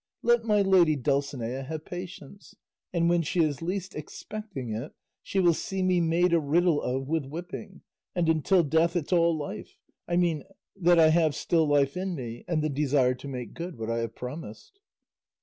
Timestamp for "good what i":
13.53-13.99